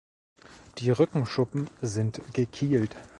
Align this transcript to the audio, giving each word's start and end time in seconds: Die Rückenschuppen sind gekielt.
Die 0.79 0.89
Rückenschuppen 0.89 1.69
sind 1.81 2.23
gekielt. 2.33 2.95